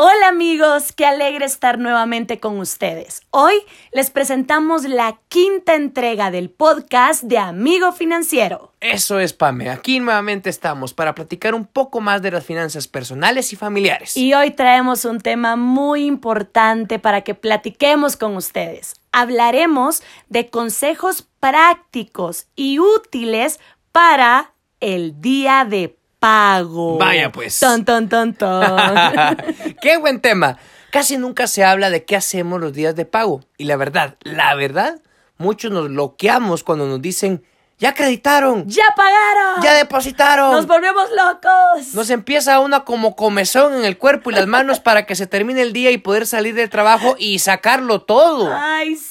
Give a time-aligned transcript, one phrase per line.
[0.00, 3.22] Hola amigos, qué alegre estar nuevamente con ustedes.
[3.32, 3.54] Hoy
[3.90, 8.72] les presentamos la quinta entrega del podcast de Amigo Financiero.
[8.78, 9.70] Eso es, Pame.
[9.70, 14.16] Aquí nuevamente estamos para platicar un poco más de las finanzas personales y familiares.
[14.16, 18.94] Y hoy traemos un tema muy importante para que platiquemos con ustedes.
[19.10, 23.58] Hablaremos de consejos prácticos y útiles
[23.90, 26.98] para el día de pago.
[26.98, 27.58] Vaya pues.
[27.60, 28.76] Ton, ton, ton, ton.
[29.82, 30.58] Qué buen tema.
[30.90, 33.42] Casi nunca se habla de qué hacemos los días de pago.
[33.58, 35.00] Y la verdad, la verdad,
[35.36, 37.44] muchos nos bloqueamos cuando nos dicen,
[37.78, 39.62] ya acreditaron, ¡Ya pagaron!
[39.62, 40.50] ya depositaron.
[40.52, 41.94] ¡Nos volvemos locos!
[41.94, 45.62] Nos empieza una como comezón en el cuerpo y las manos para que se termine
[45.62, 48.52] el día y poder salir del trabajo y sacarlo todo.
[48.52, 49.07] ¡Ay, sí!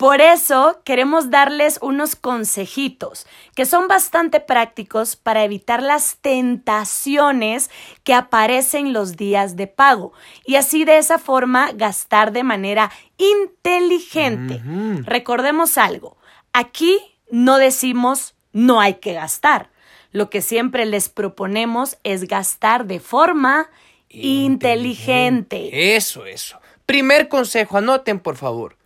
[0.00, 7.70] Por eso queremos darles unos consejitos que son bastante prácticos para evitar las tentaciones
[8.02, 10.14] que aparecen los días de pago
[10.46, 14.62] y así de esa forma gastar de manera inteligente.
[15.02, 16.16] Recordemos algo,
[16.54, 16.98] aquí
[17.30, 19.68] no decimos no hay que gastar.
[20.12, 23.68] Lo que siempre les proponemos es gastar de forma
[24.08, 25.94] inteligente.
[25.94, 26.58] Eso, eso.
[26.86, 28.79] Primer consejo, anoten por favor.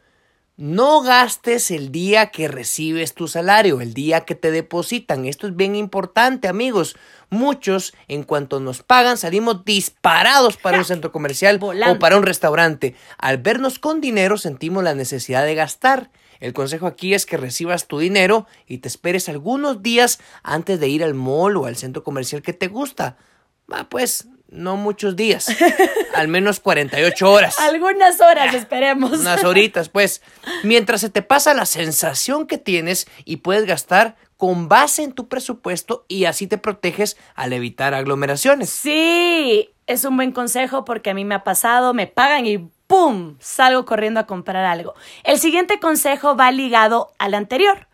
[0.56, 5.24] No gastes el día que recibes tu salario, el día que te depositan.
[5.24, 6.96] Esto es bien importante, amigos.
[7.28, 12.94] Muchos, en cuanto nos pagan, salimos disparados para un centro comercial o para un restaurante.
[13.18, 16.12] Al vernos con dinero, sentimos la necesidad de gastar.
[16.38, 20.86] El consejo aquí es que recibas tu dinero y te esperes algunos días antes de
[20.86, 23.16] ir al mall o al centro comercial que te gusta.
[23.72, 25.48] Ah, pues, no muchos días.
[26.14, 27.58] Al menos 48 horas.
[27.58, 29.20] Algunas horas esperemos.
[29.20, 30.22] Unas horitas, pues.
[30.62, 35.28] Mientras se te pasa la sensación que tienes y puedes gastar con base en tu
[35.28, 38.70] presupuesto y así te proteges al evitar aglomeraciones.
[38.70, 43.36] Sí, es un buen consejo porque a mí me ha pasado, me pagan y ¡pum!
[43.40, 44.94] salgo corriendo a comprar algo.
[45.24, 47.88] El siguiente consejo va ligado al anterior.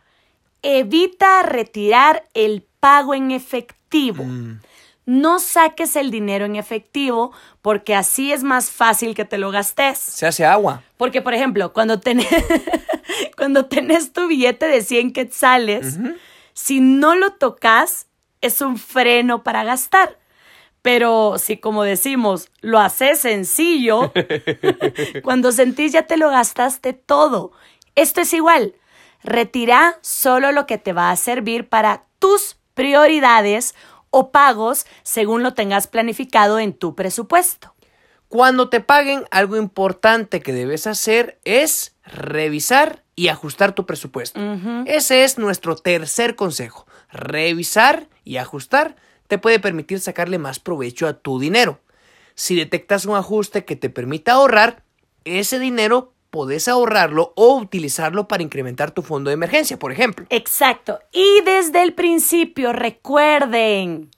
[0.63, 4.25] Evita retirar el pago en efectivo.
[5.11, 7.33] No saques el dinero en efectivo
[7.63, 9.99] porque así es más fácil que te lo gastes.
[9.99, 10.85] Se hace agua.
[10.97, 12.29] Porque, por ejemplo, cuando tenés,
[13.37, 15.99] cuando tenés tu billete de 100 quetzales,
[16.53, 18.07] si no lo tocas,
[18.41, 20.17] es un freno para gastar.
[20.81, 24.13] Pero si, como decimos, lo haces sencillo,
[25.25, 27.51] cuando sentís ya te lo gastaste todo.
[27.97, 28.77] Esto es igual.
[29.25, 33.75] Retira solo lo que te va a servir para tus prioridades
[34.11, 37.75] o pagos según lo tengas planificado en tu presupuesto.
[38.29, 44.41] Cuando te paguen, algo importante que debes hacer es revisar y ajustar tu presupuesto.
[44.87, 46.87] Ese es nuestro tercer consejo.
[47.11, 48.95] Revisar y ajustar
[49.27, 51.81] te puede permitir sacarle más provecho a tu dinero.
[52.35, 54.85] Si detectas un ajuste que te permita ahorrar,
[55.25, 60.27] ese dinero podés ahorrarlo o utilizarlo para incrementar tu fondo de emergencia, por ejemplo.
[60.31, 61.01] Exacto.
[61.13, 64.11] Y desde el principio recuerden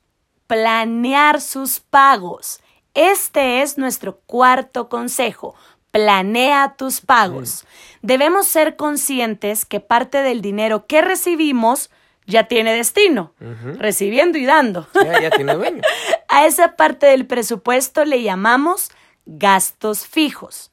[0.46, 2.60] planear sus pagos.
[2.94, 5.54] Este es nuestro cuarto consejo.
[5.90, 7.66] Planea tus pagos.
[8.02, 11.90] Debemos ser conscientes que parte del dinero que recibimos
[12.26, 13.34] ya tiene destino,
[13.78, 14.88] recibiendo y dando.
[14.94, 15.82] Ya, ya tiene dueño.
[16.28, 18.90] A esa parte del presupuesto le llamamos
[19.26, 20.71] gastos fijos.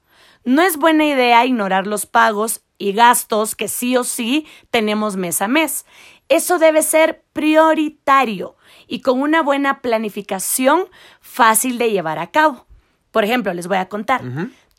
[0.49, 5.43] No es buena idea ignorar los pagos y gastos que sí o sí tenemos mes
[5.43, 5.85] a mes.
[6.27, 8.55] Eso debe ser prioritario
[8.87, 10.85] y con una buena planificación
[11.21, 12.65] fácil de llevar a cabo.
[13.11, 14.23] Por ejemplo, les voy a contar.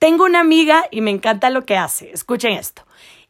[0.00, 2.10] Tengo una amiga y me encanta lo que hace.
[2.10, 2.82] Escuchen esto.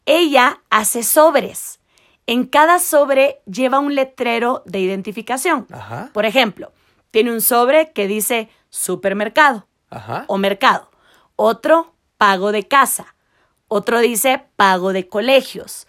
[0.07, 1.79] Ella hace sobres.
[2.25, 5.67] En cada sobre lleva un letrero de identificación.
[5.71, 6.09] Ajá.
[6.15, 6.73] Por ejemplo,
[7.11, 10.25] tiene un sobre que dice supermercado Ajá.
[10.27, 10.91] o mercado.
[11.37, 11.90] Otro,
[12.21, 13.15] pago de casa.
[13.67, 15.87] Otro dice pago de colegios.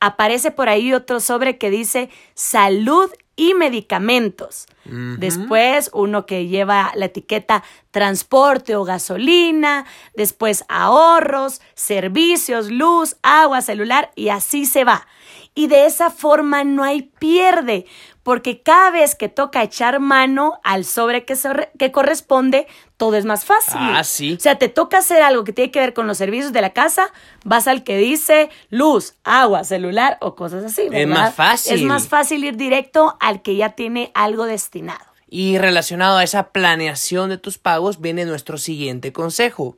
[0.00, 4.66] Aparece por ahí otro sobre que dice salud y medicamentos.
[4.86, 9.84] Después uno que lleva la etiqueta transporte o gasolina.
[10.14, 15.06] Después ahorros, servicios, luz, agua, celular y así se va.
[15.54, 17.84] Y de esa forma no hay pierde,
[18.24, 22.66] porque cada vez que toca echar mano al sobre que, corresponde,
[22.96, 23.76] todo es más fácil.
[23.78, 24.34] Ah, sí.
[24.34, 26.72] O sea, te toca hacer algo que tiene que ver con los servicios de la
[26.72, 27.12] casa,
[27.44, 30.88] vas al que dice luz, agua, celular o cosas así.
[30.88, 31.06] ¿verdad?
[31.06, 31.74] más fácil.
[31.74, 35.04] Es más fácil ir directo al que ya tiene algo destinado.
[35.28, 39.76] Y relacionado a esa planeación de tus pagos viene nuestro siguiente consejo.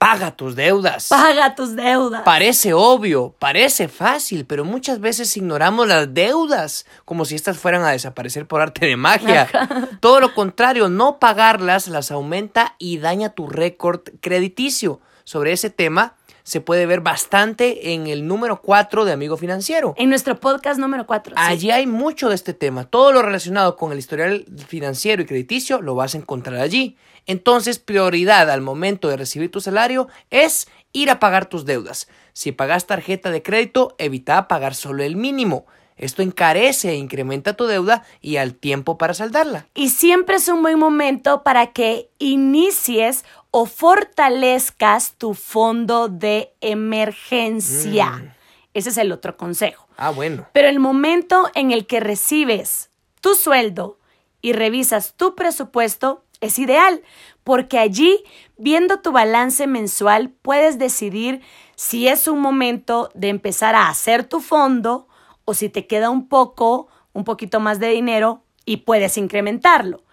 [0.00, 1.08] Paga tus deudas.
[1.08, 2.22] Paga tus deudas.
[2.22, 7.90] Parece obvio, parece fácil, pero muchas veces ignoramos las deudas como si éstas fueran a
[7.90, 9.46] desaparecer por arte de magia.
[10.00, 15.02] Todo lo contrario, no pagarlas las aumenta y daña tu récord crediticio.
[15.24, 16.14] Sobre ese tema
[16.44, 19.92] se puede ver bastante en el número 4 de Amigo Financiero.
[19.98, 21.34] En nuestro podcast número 4.
[21.36, 22.84] Allí hay mucho de este tema.
[22.84, 26.96] Todo lo relacionado con el historial financiero y crediticio lo vas a encontrar allí.
[27.26, 32.08] Entonces, prioridad al momento de recibir tu salario es ir a pagar tus deudas.
[32.32, 35.66] Si pagas tarjeta de crédito, evita pagar solo el mínimo.
[35.96, 39.66] Esto encarece e incrementa tu deuda y al tiempo para saldarla.
[39.74, 48.12] Y siempre es un buen momento para que inicies o fortalezcas tu fondo de emergencia.
[48.12, 48.32] Mm.
[48.72, 49.88] Ese es el otro consejo.
[49.98, 50.48] Ah, bueno.
[50.54, 52.90] Pero el momento en el que recibes
[53.20, 53.98] tu sueldo
[54.40, 57.02] y revisas tu presupuesto es ideal,
[57.44, 58.22] porque allí,
[58.56, 61.40] viendo tu balance mensual, puedes decidir
[61.76, 65.08] si es un momento de empezar a hacer tu fondo
[65.44, 70.04] o si te queda un poco, un poquito más de dinero y puedes incrementarlo.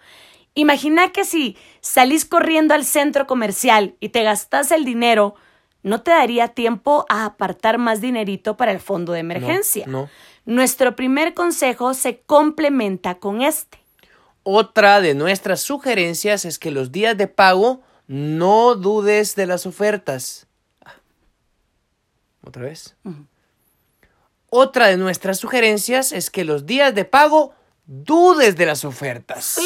[0.54, 5.34] Imagina que si salís corriendo al centro comercial y te gastas el dinero,
[5.82, 9.86] no te daría tiempo a apartar más dinerito para el fondo de emergencia.
[9.86, 10.08] No, no.
[10.46, 13.77] Nuestro primer consejo se complementa con este.
[14.50, 20.46] Otra de nuestras sugerencias es que los días de pago no dudes de las ofertas.
[22.42, 22.96] ¿Otra vez?
[24.48, 27.52] Otra de nuestras sugerencias es que los días de pago
[27.84, 29.60] dudes de las ofertas.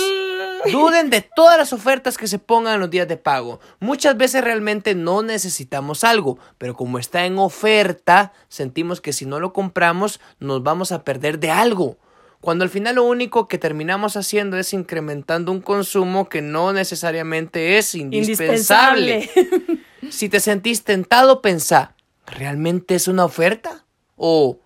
[0.72, 3.60] Duden de todas las ofertas que se pongan en los días de pago.
[3.78, 9.38] Muchas veces realmente no necesitamos algo, pero como está en oferta, sentimos que si no
[9.38, 11.98] lo compramos nos vamos a perder de algo.
[12.42, 17.78] Cuando al final lo único que terminamos haciendo es incrementando un consumo que no necesariamente
[17.78, 19.30] es indispensable.
[19.36, 20.10] Indispensable.
[20.10, 21.94] si te sentís tentado, pensá,
[22.26, 23.84] ¿realmente es una oferta?
[24.16, 24.58] ¿O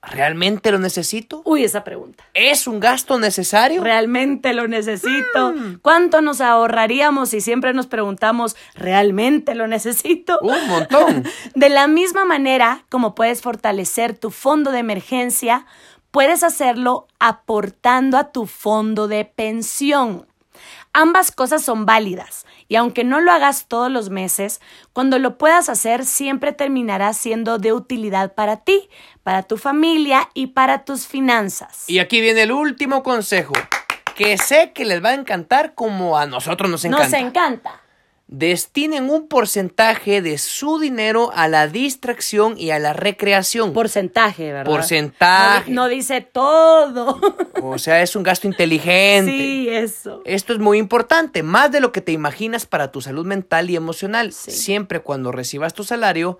[0.00, 1.42] realmente lo necesito?
[1.44, 2.24] Uy, esa pregunta.
[2.32, 3.84] ¿Es un gasto necesario?
[3.84, 5.52] ¿Realmente lo necesito?
[5.52, 5.80] Mm.
[5.82, 10.38] ¿Cuánto nos ahorraríamos si siempre nos preguntamos, ¿realmente lo necesito?
[10.40, 11.24] Un montón.
[11.54, 15.66] De la misma manera como puedes fortalecer tu fondo de emergencia,
[16.10, 20.26] puedes hacerlo aportando a tu fondo de pensión.
[20.92, 24.60] Ambas cosas son válidas y aunque no lo hagas todos los meses,
[24.92, 28.88] cuando lo puedas hacer siempre terminará siendo de utilidad para ti,
[29.22, 31.84] para tu familia y para tus finanzas.
[31.88, 33.52] Y aquí viene el último consejo,
[34.16, 37.04] que sé que les va a encantar como a nosotros nos encanta.
[37.04, 37.80] Nos encanta.
[38.30, 43.72] Destinen un porcentaje de su dinero a la distracción y a la recreación.
[43.72, 44.70] Porcentaje, ¿verdad?
[44.70, 45.70] Porcentaje.
[45.70, 47.18] No, no dice todo.
[47.60, 49.32] O sea, es un gasto inteligente.
[49.32, 50.22] Sí, eso.
[50.24, 53.74] Esto es muy importante, más de lo que te imaginas para tu salud mental y
[53.74, 54.32] emocional.
[54.32, 54.52] Sí.
[54.52, 56.38] Siempre cuando recibas tu salario,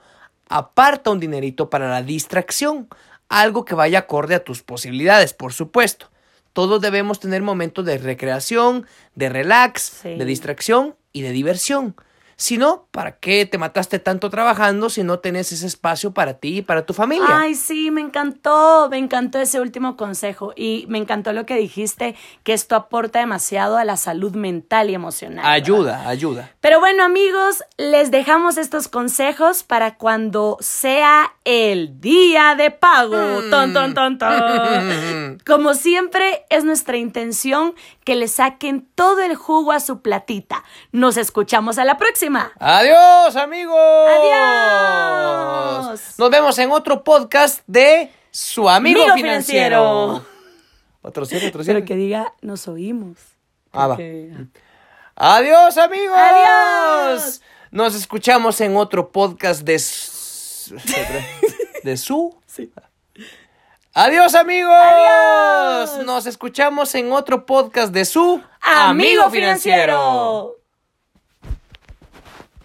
[0.49, 2.89] aparta un dinerito para la distracción,
[3.29, 6.09] algo que vaya acorde a tus posibilidades, por supuesto.
[6.59, 8.85] Todos debemos tener momentos de recreación,
[9.15, 10.17] de relax, Sí.
[10.17, 11.95] de distracción y de diversión.
[12.41, 16.59] Si no, ¿para qué te mataste tanto trabajando si no tenés ese espacio para ti
[16.59, 17.27] y para tu familia?
[17.29, 22.15] Ay, sí, me encantó, me encantó ese último consejo y me encantó lo que dijiste,
[22.45, 25.39] que esto aporta demasiado a la salud mental y emocional.
[25.39, 25.53] ¿verdad?
[25.53, 26.53] ayuda, ayuda.
[26.61, 33.17] Pero bueno, amigos, les dejamos estos consejos para cuando sea el día de pago.
[33.17, 33.51] Mm.
[33.51, 35.39] Ton, ton, ton, ton.
[35.45, 37.75] Como siempre, es nuestra intención
[38.09, 40.65] que le saquen todo el jugo a su platita.
[40.93, 42.53] Nos escuchamos a la próxima.
[42.59, 43.77] Adiós, amigos.
[45.85, 46.15] Adiós.
[46.17, 49.19] Nos vemos en otro podcast de su amigo, financiero.
[49.19, 50.27] financiero.
[51.03, 51.81] Otro cierre, otro cierre.
[51.81, 53.19] Pero que diga, nos oímos.
[53.73, 53.99] Ah, va.
[55.15, 56.17] Adiós, amigos.
[56.19, 57.43] Adiós.
[57.71, 60.77] Nos escuchamos en otro podcast de su...
[61.85, 62.35] de su.
[62.47, 62.73] Sí.
[64.01, 64.73] Adiós, amigos.
[64.73, 66.07] Adiós.
[66.07, 70.58] Nos escuchamos en otro podcast de su Amigo financiero.